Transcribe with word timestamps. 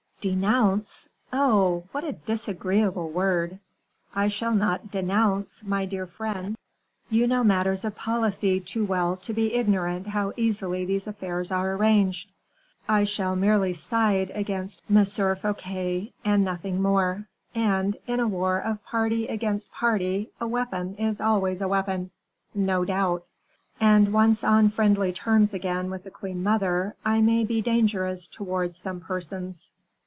"'Denounce!' 0.23 1.09
Oh! 1.33 1.85
what 1.93 2.03
a 2.03 2.11
disagreeable 2.11 3.09
word. 3.09 3.57
I 4.13 4.27
shall 4.27 4.53
not 4.53 4.91
'denounce' 4.91 5.63
my 5.65 5.87
dear 5.87 6.05
friend; 6.05 6.55
you 7.09 7.25
know 7.25 7.43
matters 7.43 7.83
of 7.83 7.95
policy 7.95 8.59
too 8.59 8.85
well 8.85 9.15
to 9.17 9.33
be 9.33 9.55
ignorant 9.55 10.05
how 10.05 10.33
easily 10.37 10.85
these 10.85 11.07
affairs 11.07 11.51
are 11.51 11.73
arranged. 11.73 12.29
I 12.87 13.03
shall 13.03 13.35
merely 13.35 13.73
side 13.73 14.29
against 14.35 14.83
M. 14.95 15.03
Fouquet, 15.05 16.13
and 16.23 16.43
nothing 16.45 16.83
more; 16.83 17.27
and, 17.55 17.97
in 18.05 18.19
a 18.19 18.27
war 18.27 18.59
of 18.59 18.85
party 18.85 19.25
against 19.27 19.71
party, 19.71 20.29
a 20.39 20.45
weapon 20.47 20.93
is 20.97 21.19
always 21.19 21.61
a 21.61 21.67
weapon." 21.67 22.11
"No 22.53 22.85
doubt." 22.85 23.25
"And 23.79 24.13
once 24.13 24.43
on 24.43 24.69
friendly 24.69 25.13
terms 25.13 25.51
again 25.55 25.89
with 25.89 26.03
the 26.03 26.11
queen 26.11 26.43
mother, 26.43 26.95
I 27.03 27.21
may 27.21 27.43
be 27.43 27.59
dangerous 27.63 28.27
towards 28.27 28.77
some 28.77 28.99
persons." 28.99 29.71